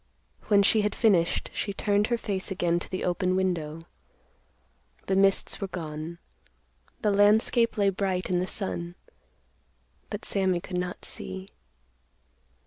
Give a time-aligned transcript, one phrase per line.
[0.47, 3.81] When she had finished, she turned her face again to the open window.
[5.05, 6.17] The mists were gone.
[7.03, 8.95] The landscape lay bright in the sun.
[10.09, 11.49] But Sammy could not see.